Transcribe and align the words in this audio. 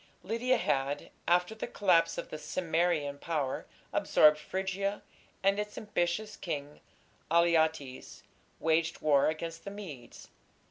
Lydia 0.23 0.57
had, 0.57 1.11
after 1.27 1.53
the 1.53 1.67
collapse 1.67 2.17
of 2.17 2.31
the 2.31 2.39
Cimmerian 2.39 3.19
power, 3.19 3.67
absorbed 3.93 4.39
Phrygia, 4.39 5.03
and 5.43 5.59
its 5.59 5.77
ambitious 5.77 6.35
king, 6.35 6.79
Alyattes, 7.29 8.23
waged 8.59 9.01
war 9.01 9.27
against 9.29 9.63
the 9.63 9.69
Medes. 9.69 10.29